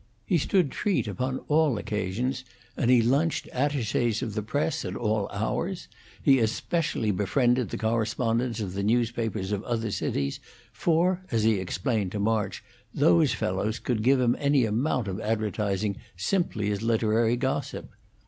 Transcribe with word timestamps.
He 0.25 0.39
stood 0.39 0.71
treat 0.71 1.07
upon 1.07 1.41
all 1.47 1.77
occasions, 1.77 2.43
and 2.75 2.89
he 2.89 3.03
lunched 3.03 3.45
attaches 3.53 4.23
of 4.23 4.33
the 4.33 4.41
press 4.41 4.83
at 4.83 4.95
all 4.95 5.29
hours. 5.29 5.87
He 6.23 6.39
especially 6.39 7.11
befriended 7.11 7.69
the 7.69 7.77
correspondents 7.77 8.59
of 8.61 8.73
the 8.73 8.81
newspapers 8.81 9.51
of 9.51 9.61
other 9.63 9.91
cities, 9.91 10.39
for, 10.73 11.23
as 11.29 11.43
he 11.43 11.59
explained 11.59 12.13
to 12.13 12.19
March, 12.19 12.63
those 12.91 13.35
fellows 13.35 13.77
could 13.77 14.01
give 14.01 14.19
him 14.19 14.35
any 14.39 14.65
amount 14.65 15.07
of 15.07 15.19
advertising 15.21 15.97
simply 16.17 16.71
as 16.71 16.81
literary 16.81 17.35
gossip. 17.35 17.91